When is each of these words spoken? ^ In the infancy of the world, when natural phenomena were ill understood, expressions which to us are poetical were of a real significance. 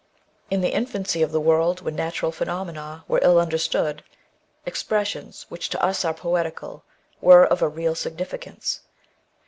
^ 0.01 0.03
In 0.49 0.61
the 0.61 0.73
infancy 0.73 1.21
of 1.21 1.31
the 1.31 1.39
world, 1.39 1.81
when 1.81 1.95
natural 1.95 2.31
phenomena 2.31 3.03
were 3.07 3.19
ill 3.21 3.39
understood, 3.39 4.03
expressions 4.65 5.45
which 5.49 5.69
to 5.69 5.83
us 5.85 6.03
are 6.03 6.11
poetical 6.15 6.83
were 7.21 7.45
of 7.45 7.61
a 7.61 7.69
real 7.69 7.93
significance. 7.93 8.81